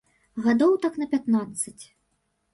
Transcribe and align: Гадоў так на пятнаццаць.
Гадоў 0.45 0.73
так 0.85 0.97
на 1.03 1.07
пятнаццаць. 1.13 1.77